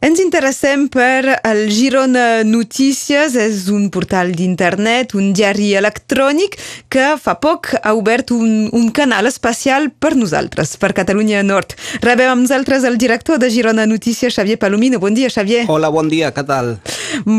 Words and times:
Ens 0.00 0.16
interessem 0.16 0.86
per 0.88 1.34
el 1.44 1.58
Girona 1.68 2.40
Notícies, 2.48 3.34
és 3.36 3.66
un 3.68 3.90
portal 3.92 4.30
d'internet, 4.32 5.10
un 5.12 5.34
diari 5.36 5.74
electrònic 5.76 6.54
que 6.88 7.18
fa 7.20 7.34
poc 7.36 7.74
ha 7.76 7.92
obert 7.92 8.30
un, 8.32 8.70
un 8.72 8.86
canal 8.96 9.28
especial 9.28 9.90
per 9.92 10.14
nosaltres, 10.16 10.72
per 10.80 10.94
Catalunya 10.96 11.42
Nord. 11.44 11.74
Rebem 12.00 12.32
amb 12.32 12.46
nosaltres 12.46 12.86
el 12.88 12.96
director 12.96 13.36
de 13.42 13.50
Girona 13.52 13.84
Notícies, 13.84 14.32
Xavier 14.32 14.56
Palomino. 14.62 15.02
Bon 15.04 15.12
dia, 15.12 15.28
Xavier. 15.28 15.66
Hola, 15.68 15.90
bon 15.92 16.08
dia, 16.08 16.30
què 16.32 16.46
tal? 16.48 16.78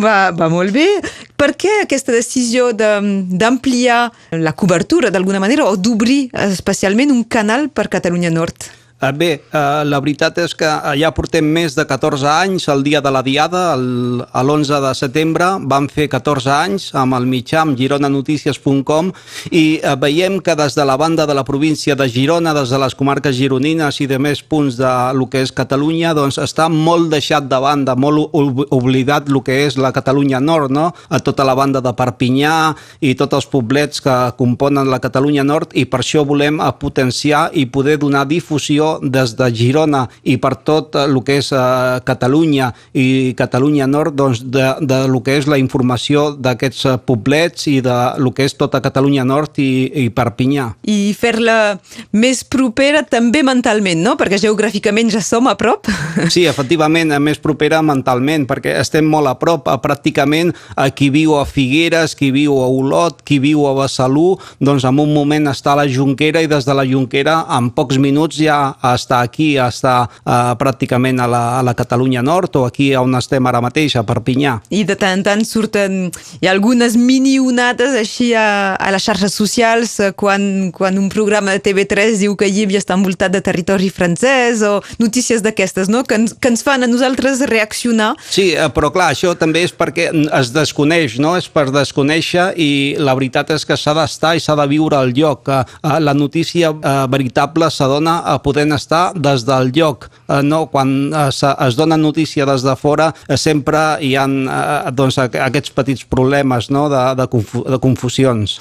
Va, 0.05 0.29
va 0.29 0.49
molt 0.53 0.69
bé. 0.75 0.85
Per 1.33 1.55
què 1.57 1.79
aquesta 1.87 2.13
decisió 2.13 2.69
d'ampliar 2.77 4.03
la 4.37 4.53
cobertura 4.53 5.09
d'alguna 5.09 5.41
manera 5.41 5.65
o 5.65 5.73
d'obrir 5.81 6.27
especialment 6.45 7.09
un 7.09 7.25
canal 7.25 7.71
per 7.73 7.89
Catalunya 7.89 8.29
Nord? 8.29 8.69
Eh, 9.01 9.11
bé, 9.11 9.31
eh, 9.49 9.83
la 9.89 9.97
veritat 9.97 10.37
és 10.37 10.51
que 10.53 10.67
eh, 10.69 10.91
ja 11.01 11.09
portem 11.09 11.47
més 11.49 11.73
de 11.73 11.87
14 11.89 12.27
anys, 12.29 12.67
el 12.69 12.83
dia 12.85 12.99
de 13.01 13.09
la 13.09 13.23
Diada, 13.25 13.73
l'11 13.73 14.77
de 14.83 14.91
setembre, 14.93 15.47
vam 15.65 15.87
fer 15.89 16.05
14 16.11 16.51
anys 16.53 16.85
amb 16.93 17.17
el 17.17 17.25
mitjà, 17.25 17.63
amb 17.63 17.73
gironanotícies.com, 17.79 19.09
i 19.57 19.81
veiem 19.97 20.37
que 20.45 20.53
des 20.59 20.77
de 20.77 20.85
la 20.85 20.99
banda 21.01 21.25
de 21.25 21.33
la 21.33 21.43
província 21.47 21.95
de 21.97 22.05
Girona, 22.13 22.53
des 22.53 22.69
de 22.69 22.77
les 22.77 22.93
comarques 22.93 23.33
gironines 23.33 23.97
i 24.05 24.07
de 24.11 24.19
més 24.21 24.43
punts 24.45 24.77
de 24.77 24.91
lo 25.17 25.25
que 25.33 25.41
és 25.41 25.49
Catalunya, 25.51 26.13
doncs 26.13 26.37
està 26.37 26.69
molt 26.69 27.09
deixat 27.09 27.49
de 27.49 27.57
banda, 27.57 27.97
molt 27.97 28.37
oblidat 28.69 29.33
el 29.33 29.41
que 29.41 29.63
és 29.65 29.79
la 29.81 29.93
Catalunya 29.97 30.37
Nord, 30.39 30.69
no? 30.69 30.91
A 31.09 31.17
tota 31.25 31.47
la 31.47 31.57
banda 31.57 31.81
de 31.81 31.95
Perpinyà 31.97 32.75
i 33.01 33.15
tots 33.17 33.39
els 33.39 33.49
poblets 33.49 34.05
que 34.05 34.19
componen 34.37 34.93
la 34.93 35.01
Catalunya 35.01 35.47
Nord, 35.47 35.73
i 35.73 35.87
per 35.89 36.03
això 36.05 36.21
volem 36.21 36.61
potenciar 36.77 37.47
i 37.57 37.65
poder 37.65 37.97
donar 37.97 38.27
difusió 38.29 38.90
des 39.01 39.35
de 39.37 39.47
Girona 39.55 40.05
i 40.23 40.37
per 40.41 40.55
tot 40.67 40.97
el 40.99 41.17
que 41.25 41.37
és 41.41 41.51
uh, 41.55 42.01
Catalunya 42.07 42.71
i 42.97 43.33
Catalunya 43.37 43.87
Nord 43.87 44.15
doncs 44.17 44.43
de, 44.43 44.67
de 44.81 44.99
lo 45.11 45.21
que 45.25 45.37
és 45.39 45.47
la 45.49 45.59
informació 45.61 46.31
d'aquests 46.35 46.85
uh, 46.89 46.97
poblets 46.97 47.67
i 47.71 47.79
de 47.85 47.97
lo 48.21 48.33
que 48.35 48.47
és 48.47 48.55
tota 48.57 48.81
Catalunya 48.83 49.25
Nord 49.27 49.59
i, 49.61 49.71
i 50.03 50.07
Perpinyà. 50.13 50.71
I 50.83 51.13
fer-la 51.17 51.77
més 52.11 52.43
propera 52.43 53.03
també 53.07 53.43
mentalment, 53.45 54.01
no? 54.03 54.15
Perquè 54.19 54.41
geogràficament 54.41 55.11
ja 55.13 55.21
som 55.23 55.47
a 55.47 55.55
prop. 55.59 55.89
Sí, 56.33 56.45
efectivament, 56.49 57.13
més 57.23 57.39
propera 57.41 57.81
mentalment, 57.85 58.45
perquè 58.49 58.75
estem 58.81 59.07
molt 59.07 59.29
a 59.29 59.35
prop, 59.39 59.67
a 59.71 59.77
pràcticament 59.81 60.51
a 60.75 60.89
qui 60.95 61.09
viu 61.13 61.35
a 61.39 61.45
Figueres, 61.47 62.15
qui 62.17 62.31
viu 62.33 62.57
a 62.61 62.67
Olot, 62.71 63.21
qui 63.27 63.39
viu 63.43 63.65
a 63.67 63.73
Besalú, 63.77 64.35
doncs 64.59 64.85
en 64.87 64.99
un 65.01 65.13
moment 65.13 65.51
està 65.51 65.73
a 65.73 65.81
la 65.81 65.87
Junquera 65.89 66.41
i 66.43 66.49
des 66.51 66.67
de 66.67 66.75
la 66.77 66.85
Junquera 66.87 67.41
en 67.57 67.69
pocs 67.75 67.99
minuts 68.01 68.39
ja 68.41 68.59
estar 68.97 69.21
aquí, 69.23 69.53
a 69.57 69.69
estar 69.71 70.09
uh, 70.09 70.53
pràcticament 70.59 71.21
a 71.21 71.27
la, 71.29 71.43
a 71.59 71.63
la 71.65 71.73
Catalunya 71.77 72.23
Nord 72.25 72.55
o 72.59 72.65
aquí 72.65 72.91
on 72.97 73.15
estem 73.17 73.45
ara 73.47 73.61
mateix, 73.63 73.95
a 73.95 74.03
Perpinyà. 74.07 74.57
I 74.73 74.83
de 74.87 74.97
tant 74.99 75.21
en 75.21 75.25
tant 75.25 75.43
surten, 75.45 76.07
hi 76.41 76.47
ha 76.47 76.53
algunes 76.55 76.95
mini-onades 76.97 77.93
així 77.99 78.31
a, 78.37 78.73
a 78.73 78.91
les 78.93 79.03
xarxes 79.05 79.35
socials 79.37 79.93
eh, 80.01 80.11
quan, 80.17 80.71
quan 80.73 80.97
un 80.97 81.09
programa 81.13 81.53
de 81.53 81.61
TV3 81.61 82.17
diu 82.23 82.33
que 82.39 82.49
Llívia 82.49 82.81
està 82.81 82.97
envoltat 82.97 83.33
de 83.35 83.43
territori 83.45 83.91
francès 83.93 84.63
o 84.65 84.79
notícies 85.01 85.43
d'aquestes, 85.45 85.91
no? 85.93 86.03
Que 86.07 86.17
ens, 86.17 86.33
que 86.33 86.49
ens 86.51 86.65
fan 86.65 86.85
a 86.85 86.89
nosaltres 86.89 87.43
reaccionar. 87.51 88.15
Sí, 88.29 88.51
eh, 88.55 88.69
però 88.73 88.91
clar, 88.93 89.11
això 89.13 89.35
també 89.37 89.65
és 89.67 89.75
perquè 89.77 90.09
es 90.39 90.53
desconeix, 90.55 91.19
no? 91.21 91.35
És 91.37 91.49
per 91.51 91.67
desconèixer 91.69 92.51
i 92.57 92.71
la 92.97 93.15
veritat 93.17 93.53
és 93.53 93.67
que 93.67 93.77
s'ha 93.77 93.93
d'estar 93.97 94.33
i 94.37 94.43
s'ha 94.43 94.57
de 94.57 94.67
viure 94.71 94.97
al 94.97 95.13
lloc. 95.15 95.49
La 95.81 96.13
notícia 96.17 96.71
veritable 97.11 97.69
s'adona 97.71 98.21
a 98.31 98.37
estar 98.75 99.11
des 99.15 99.45
del 99.47 99.71
lloc. 99.75 100.09
Eh, 100.31 100.41
no? 100.43 100.65
Quan 100.71 101.11
es, 101.27 101.41
es 101.43 101.75
dona 101.75 101.97
notícia 101.97 102.45
des 102.45 102.63
de 102.63 102.75
fora 102.79 103.11
eh, 103.27 103.37
sempre 103.37 103.79
hi 104.01 104.13
ha 104.15 104.25
eh, 104.27 104.91
doncs, 104.95 105.17
aquests 105.21 105.73
petits 105.75 106.05
problemes 106.07 106.69
no? 106.71 106.87
de, 106.91 107.01
de, 107.19 107.27
confu 107.31 107.63
de 107.67 107.79
confusions. 107.81 108.57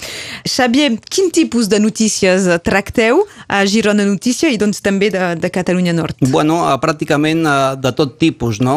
Xavier, 0.48 0.92
quin 1.10 1.30
tipus 1.34 1.68
de 1.70 1.80
notícies 1.82 2.48
tracteu 2.66 3.22
a 3.46 3.62
Girona 3.66 4.06
Notícia 4.08 4.50
i 4.50 4.58
doncs 4.60 4.82
també 4.82 5.10
de, 5.14 5.34
de 5.40 5.50
Catalunya 5.52 5.94
Nord? 5.96 6.18
Bueno, 6.32 6.62
pràcticament 6.82 7.44
de 7.80 7.92
tot 7.96 8.16
tipus, 8.20 8.60
no? 8.64 8.76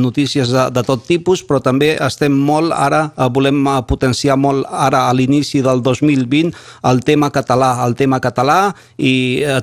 Notícies 0.00 0.52
de, 0.52 0.68
de 0.74 0.84
tot 0.86 1.06
tipus, 1.08 1.44
però 1.46 1.60
també 1.64 1.94
estem 2.02 2.34
molt 2.34 2.74
ara, 2.74 3.06
volem 3.34 3.64
potenciar 3.88 4.36
molt 4.40 4.66
ara 4.68 5.06
a 5.08 5.14
l'inici 5.16 5.62
del 5.64 5.82
2020 5.84 6.52
el 6.90 7.02
tema 7.06 7.30
català, 7.32 7.76
el 7.86 7.96
tema 7.98 8.20
català 8.22 8.58
i 8.98 9.14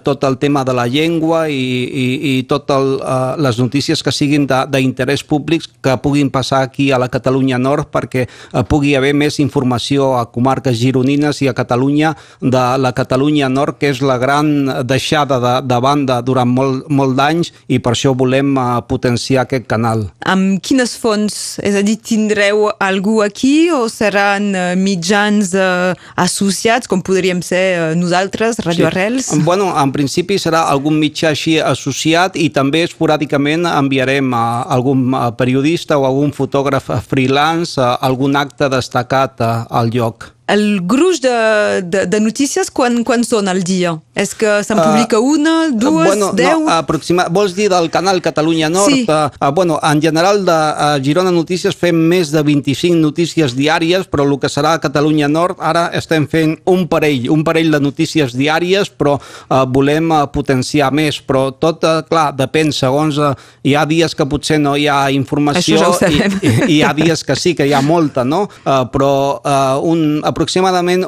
tot 0.06 0.24
el 0.28 0.38
tema 0.42 0.64
de 0.68 0.71
de 0.72 0.78
la 0.78 0.88
llengua 0.88 1.46
i, 1.52 1.60
i, 1.84 2.08
i 2.32 2.34
totes 2.48 2.96
uh, 3.04 3.36
les 3.42 3.60
notícies 3.60 4.02
que 4.04 4.14
siguin 4.16 4.48
d'interès 4.48 5.24
públic 5.28 5.68
que 5.84 5.98
puguin 6.02 6.32
passar 6.32 6.64
aquí 6.64 6.92
a 6.92 7.00
la 7.02 7.10
Catalunya 7.12 7.60
Nord 7.60 7.92
perquè 7.92 8.26
uh, 8.28 8.64
pugui 8.64 8.96
haver 8.96 9.12
més 9.18 9.40
informació 9.44 10.14
a 10.18 10.26
comarques 10.32 10.80
gironines 10.80 11.42
i 11.44 11.50
a 11.52 11.56
Catalunya 11.58 12.14
de 12.42 12.64
la 12.80 12.94
Catalunya 12.96 13.50
Nord, 13.52 13.78
que 13.82 13.92
és 13.92 14.02
la 14.06 14.18
gran 14.22 14.70
deixada 14.88 15.40
de, 15.44 15.54
de 15.68 15.80
banda 15.84 16.22
durant 16.24 16.50
molt, 16.50 16.88
molt 16.90 17.18
d'anys 17.20 17.52
i 17.68 17.82
per 17.84 17.94
això 17.96 18.16
volem 18.18 18.56
uh, 18.56 18.80
potenciar 18.88 19.46
aquest 19.46 19.68
canal. 19.70 20.08
Amb 20.32 20.62
quines 20.64 20.96
fonts? 21.02 21.60
És 21.66 21.76
a 21.76 21.84
dir, 21.86 21.98
tindreu 22.00 22.70
algú 22.80 23.20
aquí 23.26 23.72
o 23.76 23.84
seran 23.92 24.52
mitjans 24.80 25.52
uh, 25.58 25.92
associats, 26.22 26.88
com 26.88 27.04
podríem 27.04 27.42
ser 27.46 27.66
uh, 27.76 27.92
nosaltres, 27.98 28.62
Radio 28.66 28.88
sí. 28.88 28.90
Arrels? 28.92 29.32
Bueno, 29.44 29.72
en 29.76 29.92
principi 29.92 30.38
serà 30.40 30.61
algun 30.70 31.00
mitjà 31.02 31.32
així 31.32 31.58
associat 31.60 32.36
i 32.36 32.50
també 32.54 32.84
esporàdicament 32.86 33.66
enviarem 33.70 34.34
a 34.34 34.46
algun 34.76 35.16
periodista 35.38 35.98
o 35.98 36.06
algun 36.10 36.36
fotògraf 36.36 36.92
freelance 37.08 37.82
a 37.82 37.96
algun 38.02 38.36
acte 38.36 38.70
destacat 38.70 39.42
al 39.42 39.92
lloc 39.94 40.30
el 40.52 40.82
gruix 40.84 41.22
de, 41.24 41.82
de, 41.84 42.06
de 42.12 42.20
notícies 42.20 42.72
quan, 42.72 43.02
quan 43.08 43.24
són 43.28 43.48
al 43.48 43.64
dia? 43.64 43.96
És 44.12 44.34
que 44.36 44.58
se'n 44.68 44.76
uh, 44.76 44.84
publica 44.84 45.22
una, 45.24 45.70
dues, 45.72 46.10
bueno, 46.10 46.32
deu? 46.36 46.66
No, 46.66 46.74
aproxima... 46.74 47.30
Vols 47.32 47.56
dir 47.56 47.70
del 47.72 47.88
canal 47.94 48.20
Catalunya 48.22 48.68
Nord? 48.70 48.92
Sí. 48.92 49.06
Uh, 49.08 49.32
uh, 49.40 49.52
bueno, 49.56 49.80
en 49.88 50.02
general 50.04 50.44
de 50.46 50.58
uh, 50.58 50.98
Girona 51.04 51.32
Notícies 51.32 51.78
fem 51.80 51.96
més 52.12 52.34
de 52.34 52.44
25 52.44 53.00
notícies 53.00 53.56
diàries, 53.56 54.10
però 54.12 54.26
el 54.28 54.36
que 54.42 54.52
serà 54.52 54.76
Catalunya 54.84 55.30
Nord 55.32 55.62
ara 55.64 55.86
estem 55.96 56.28
fent 56.28 56.58
un 56.68 56.84
parell, 56.92 57.30
un 57.32 57.46
parell 57.48 57.72
de 57.72 57.80
notícies 57.80 58.36
diàries, 58.36 58.92
però 58.92 59.16
uh, 59.16 59.64
volem 59.72 60.12
uh, 60.12 60.26
potenciar 60.34 60.92
més, 60.92 61.22
però 61.24 61.48
tot, 61.56 61.88
uh, 61.88 62.04
clar, 62.12 62.32
depèn, 62.36 62.76
segons 62.76 63.22
uh, 63.22 63.32
hi 63.64 63.78
ha 63.80 63.86
dies 63.88 64.18
que 64.18 64.28
potser 64.28 64.60
no 64.60 64.76
hi 64.76 64.90
ha 64.92 65.06
informació 65.16 65.96
ja 65.96 66.12
i, 66.12 66.20
i, 66.20 66.52
i 66.52 66.76
hi 66.76 66.84
ha 66.84 66.92
dies 66.98 67.24
que 67.24 67.40
sí, 67.40 67.56
que 67.56 67.70
hi 67.70 67.72
ha 67.72 67.82
molta, 67.86 68.28
no? 68.28 68.44
Uh, 68.66 68.84
però 68.92 69.14
uh, 69.40 69.80
un, 69.88 70.20
aproximadament 70.20 70.41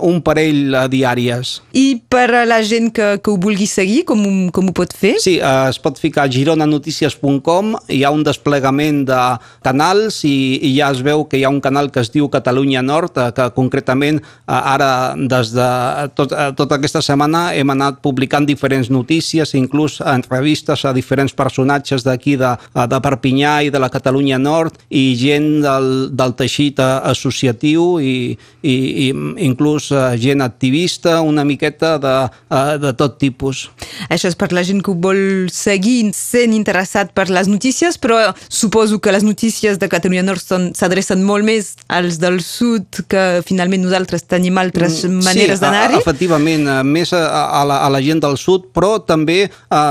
un 0.02 0.22
parell 0.22 0.76
diàries. 0.90 1.62
I 1.74 2.02
per 2.10 2.30
a 2.34 2.46
la 2.46 2.62
gent 2.64 2.92
que, 2.94 3.18
que 3.24 3.32
ho 3.32 3.38
vulgui 3.38 3.68
seguir, 3.68 4.04
com, 4.06 4.50
com 4.54 4.70
ho 4.70 4.74
pot 4.74 4.94
fer? 4.94 5.16
Sí, 5.20 5.40
uh, 5.40 5.70
es 5.70 5.80
pot 5.80 5.98
ficar 6.00 6.26
a 6.26 6.32
gironanotícies.com, 6.32 7.74
hi 7.90 8.04
ha 8.04 8.12
un 8.12 8.24
desplegament 8.24 9.04
de 9.08 9.22
canals 9.64 10.24
i, 10.24 10.60
i 10.62 10.74
ja 10.78 10.92
es 10.94 11.02
veu 11.06 11.26
que 11.26 11.38
hi 11.38 11.44
ha 11.44 11.50
un 11.50 11.62
canal 11.62 11.92
que 11.92 12.02
es 12.02 12.12
diu 12.14 12.30
Catalunya 12.30 12.84
Nord, 12.84 13.18
uh, 13.18 13.32
que 13.34 13.50
concretament 13.56 14.22
uh, 14.22 14.60
ara 14.76 14.92
des 15.18 15.54
de 15.56 15.70
tot, 16.16 16.34
tota 16.58 16.78
aquesta 16.78 17.02
setmana 17.02 17.54
hem 17.56 17.70
anat 17.74 18.02
publicant 18.04 18.46
diferents 18.46 18.90
notícies, 18.94 19.56
inclús 19.58 20.00
entrevistes 20.02 20.86
a 20.86 20.94
diferents 20.94 21.34
personatges 21.34 22.06
d'aquí 22.06 22.36
de, 22.38 22.54
de 22.74 23.02
Perpinyà 23.04 23.60
i 23.66 23.74
de 23.74 23.82
la 23.82 23.92
Catalunya 23.94 24.40
Nord 24.42 24.78
i 24.90 25.14
gent 25.20 25.62
del, 25.64 25.90
del 26.14 26.36
teixit 26.38 26.80
associatiu 26.84 28.00
i, 28.02 28.38
i, 28.62 28.76
i 29.08 29.13
inclús 29.38 29.90
uh, 29.92 30.14
gent 30.20 30.42
activista, 30.42 31.22
una 31.22 31.44
miqueta 31.44 31.98
de, 32.02 32.14
uh, 32.50 32.76
de 32.82 32.94
tot 32.98 33.18
tipus. 33.22 33.68
Això 34.10 34.30
és 34.32 34.38
per 34.40 34.52
la 34.56 34.64
gent 34.66 34.82
que 34.84 34.94
vol 34.94 35.50
seguir 35.54 36.12
sent 36.18 36.54
interessat 36.56 37.14
per 37.16 37.30
les 37.34 37.50
notícies, 37.52 37.98
però 38.02 38.34
suposo 38.50 39.00
que 39.00 39.14
les 39.14 39.24
notícies 39.24 39.80
de 39.80 39.90
Catalunya 39.92 40.26
Nord 40.26 40.44
s'adrecen 40.78 41.24
molt 41.24 41.46
més 41.48 41.74
als 41.88 42.20
del 42.22 42.42
sud, 42.44 43.04
que 43.10 43.42
finalment 43.46 43.84
nosaltres 43.86 44.26
tenim 44.30 44.58
altres 44.62 45.04
mm, 45.06 45.24
maneres 45.26 45.60
sí, 45.60 45.64
d'anar-hi. 45.66 46.00
efectivament, 46.02 46.68
eh, 46.68 46.80
més 46.84 47.14
a, 47.16 47.24
a, 47.62 47.64
la, 47.68 47.82
a 47.86 47.92
la 47.94 48.02
gent 48.04 48.24
del 48.24 48.38
sud, 48.42 48.70
però 48.76 48.96
també 49.06 49.46
a, 49.70 49.84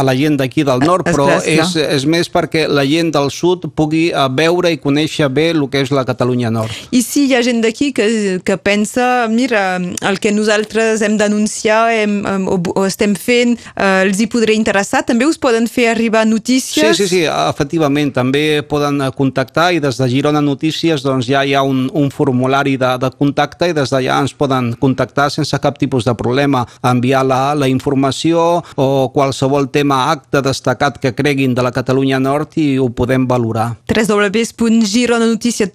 a 0.00 0.02
la 0.06 0.16
gent 0.18 0.38
d'aquí 0.40 0.66
del 0.66 0.84
nord, 0.84 1.08
però 1.08 1.28
és, 1.40 1.76
és 1.76 2.06
més 2.08 2.30
perquè 2.32 2.66
la 2.70 2.86
gent 2.88 3.12
del 3.14 3.30
sud 3.34 3.68
pugui 3.76 4.08
veure 4.36 4.72
i 4.72 4.80
conèixer 4.82 5.28
bé 5.32 5.50
el 5.54 5.64
que 5.70 5.82
és 5.84 5.92
la 5.94 6.04
Catalunya 6.08 6.50
Nord. 6.52 6.72
I 6.94 7.02
si 7.04 7.26
hi 7.26 7.36
ha 7.36 7.42
gent 7.44 7.62
d'aquí 7.64 7.92
que, 7.96 8.06
que 8.44 8.55
que 8.56 8.62
pensa, 8.62 9.28
mira, 9.28 9.76
el 9.76 10.18
que 10.20 10.32
nosaltres 10.32 11.02
hem 11.02 11.16
d'anunciar 11.20 11.92
hem, 11.92 12.24
o, 12.48 12.56
o 12.72 12.84
estem 12.86 13.14
fent 13.18 13.56
eh, 13.74 14.04
els 14.06 14.20
hi 14.20 14.26
podré 14.32 14.54
interessar, 14.56 15.02
també 15.06 15.26
us 15.28 15.38
poden 15.38 15.68
fer 15.68 15.90
arribar 15.90 16.24
notícies? 16.26 16.96
Sí, 16.96 17.04
sí, 17.04 17.08
sí, 17.10 17.22
efectivament, 17.26 18.12
també 18.16 18.62
poden 18.66 19.02
contactar 19.16 19.72
i 19.76 19.80
des 19.82 19.98
de 20.00 20.08
Girona 20.08 20.40
Notícies 20.40 21.04
doncs, 21.04 21.28
ja 21.28 21.44
hi 21.44 21.54
ha 21.54 21.62
un, 21.66 21.86
un 21.92 22.10
formulari 22.10 22.76
de, 22.80 22.94
de 23.02 23.10
contacte 23.18 23.68
i 23.70 23.76
des 23.76 23.92
d'allà 23.92 24.20
ens 24.24 24.34
poden 24.36 24.72
contactar 24.80 25.28
sense 25.34 25.58
cap 25.60 25.78
tipus 25.78 26.06
de 26.06 26.14
problema, 26.16 26.64
enviar 26.86 27.24
la, 27.26 27.54
la 27.58 27.68
informació 27.68 28.62
o 28.76 28.88
qualsevol 29.14 29.68
tema 29.74 30.06
acte 30.12 30.42
destacat 30.44 31.00
que 31.02 31.14
creguin 31.16 31.54
de 31.54 31.64
la 31.66 31.74
Catalunya 31.74 32.20
Nord 32.22 32.56
i 32.62 32.78
ho 32.80 32.88
podem 32.88 33.26
valorar. 33.28 33.74
www.gironanotícia 33.90 35.66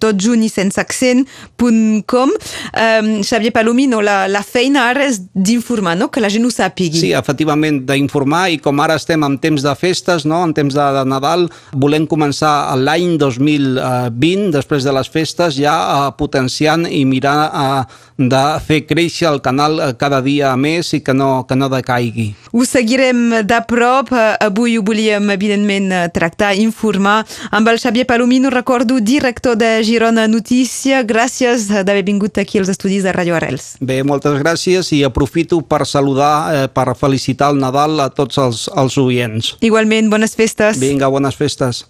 um, 2.73 3.21
Xavier 3.23 3.51
Palomino, 3.51 4.01
la, 4.01 4.27
la 4.31 4.41
feina 4.43 4.87
ara 4.91 5.05
és 5.07 5.19
d'informar, 5.33 5.95
no? 5.99 6.09
que 6.11 6.23
la 6.23 6.29
gent 6.31 6.45
ho 6.47 6.51
sàpigui. 6.53 7.01
Sí, 7.01 7.11
efectivament, 7.17 7.81
d'informar 7.87 8.47
i 8.53 8.59
com 8.63 8.79
ara 8.83 8.97
estem 8.99 9.23
en 9.27 9.37
temps 9.41 9.63
de 9.63 9.73
festes, 9.77 10.25
no? 10.29 10.41
en 10.45 10.55
temps 10.57 10.75
de, 10.75 10.87
de 10.97 11.03
Nadal, 11.07 11.47
volem 11.73 12.07
començar 12.09 12.75
l'any 12.79 13.17
2020, 13.21 14.49
després 14.55 14.87
de 14.87 14.95
les 14.95 15.11
festes, 15.11 15.57
ja 15.59 15.75
uh, 15.81 16.07
potenciant 16.17 16.87
i 16.87 17.03
mirar 17.07 17.37
uh, 17.49 17.99
de 18.21 18.43
fer 18.65 18.83
créixer 18.87 19.29
el 19.31 19.41
canal 19.43 19.79
uh, 19.79 19.91
cada 19.97 20.21
dia 20.23 20.53
més 20.59 20.93
i 20.95 21.01
que 21.03 21.15
no, 21.17 21.43
que 21.49 21.57
no 21.57 21.69
decaigui. 21.71 22.31
Ho 22.51 22.65
seguirem 22.67 23.41
de 23.47 23.59
prop. 23.67 24.11
Avui 24.41 24.77
ho 24.77 24.83
volíem, 24.85 25.29
evidentment, 25.33 25.91
tractar, 26.13 26.53
informar 26.59 27.21
amb 27.51 27.69
el 27.71 27.79
Xavier 27.81 28.05
Palomino, 28.07 28.51
recordo, 28.53 28.99
director 28.99 29.57
de 29.59 29.77
Girona 29.87 30.27
Notícia. 30.27 31.01
Gràcies 31.07 31.69
d'haver 31.71 32.03
vingut 32.07 32.37
aquí 32.41 32.60
als 32.61 32.71
estudis 32.73 33.03
de 33.03 33.11
Radio 33.11 33.35
Arrels. 33.35 33.75
Bé, 33.79 34.01
moltes 34.07 34.39
gràcies 34.39 34.91
i 34.95 35.03
aprofito 35.03 35.61
per 35.61 35.85
saludar, 35.85 36.33
eh, 36.55 36.67
per 36.71 36.95
felicitar 36.95 37.51
el 37.51 37.59
Nadal 37.59 37.99
a 37.99 38.09
tots 38.09 38.37
els, 38.37 38.67
els 38.77 38.97
oients. 38.97 39.55
Igualment, 39.61 40.09
bones 40.09 40.37
festes. 40.39 40.79
Vinga, 40.79 41.11
bones 41.11 41.35
festes. 41.35 41.85